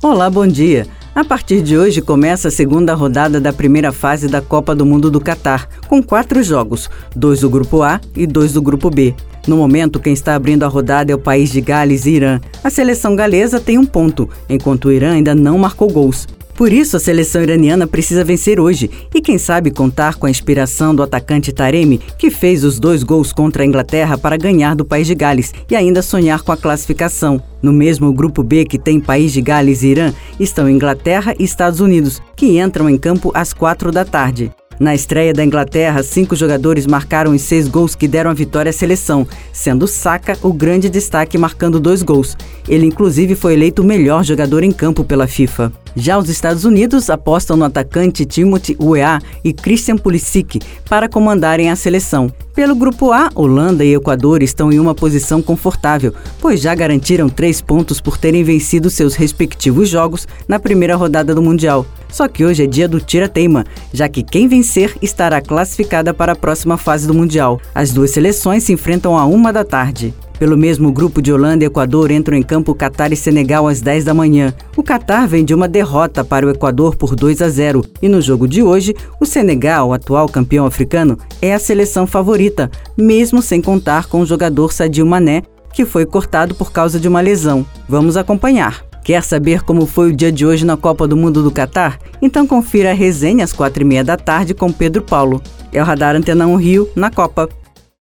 [0.00, 0.86] Olá, bom dia.
[1.12, 5.10] A partir de hoje começa a segunda rodada da primeira fase da Copa do Mundo
[5.10, 9.12] do Catar, com quatro jogos, dois do Grupo A e dois do Grupo B.
[9.44, 12.40] No momento, quem está abrindo a rodada é o país de Gales e Irã.
[12.62, 16.28] A seleção galesa tem um ponto, enquanto o Irã ainda não marcou gols.
[16.58, 20.92] Por isso, a seleção iraniana precisa vencer hoje e, quem sabe, contar com a inspiração
[20.92, 25.06] do atacante Taremi, que fez os dois gols contra a Inglaterra para ganhar do País
[25.06, 27.40] de Gales e ainda sonhar com a classificação.
[27.62, 31.78] No mesmo grupo B que tem País de Gales e Irã, estão Inglaterra e Estados
[31.78, 34.50] Unidos, que entram em campo às quatro da tarde.
[34.80, 38.72] Na estreia da Inglaterra, cinco jogadores marcaram os seis gols que deram a vitória à
[38.72, 42.36] seleção, sendo Saka o grande destaque marcando dois gols.
[42.68, 45.72] Ele inclusive foi eleito o melhor jogador em campo pela FIFA.
[45.96, 51.76] Já os Estados Unidos apostam no atacante Timothy Weah e Christian Pulisic para comandarem a
[51.76, 52.32] seleção.
[52.54, 57.60] Pelo grupo A, Holanda e Equador estão em uma posição confortável, pois já garantiram três
[57.60, 61.84] pontos por terem vencido seus respectivos jogos na primeira rodada do Mundial.
[62.08, 66.36] Só que hoje é dia do tira-teima, já que quem vencer estará classificada para a
[66.36, 67.60] próxima fase do Mundial.
[67.74, 70.14] As duas seleções se enfrentam a uma da tarde.
[70.38, 74.04] Pelo mesmo grupo de Holanda e Equador entram em campo Catar e Senegal às 10
[74.04, 74.54] da manhã.
[74.76, 78.20] O Catar vem de uma derrota para o Equador por 2 a 0 e no
[78.20, 84.06] jogo de hoje, o Senegal, atual campeão africano, é a seleção favorita, mesmo sem contar
[84.06, 87.66] com o jogador Sadio Mané, que foi cortado por causa de uma lesão.
[87.88, 88.87] Vamos acompanhar.
[89.08, 91.98] Quer saber como foi o dia de hoje na Copa do Mundo do Catar?
[92.20, 95.40] Então confira a resenha às quatro e meia da tarde com Pedro Paulo.
[95.72, 97.48] É o Radar Antena 1 Rio, na Copa.